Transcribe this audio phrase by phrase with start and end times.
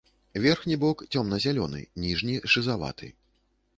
[0.45, 3.15] Верхні бок цёмна-зялёны, ніжні шызаваты.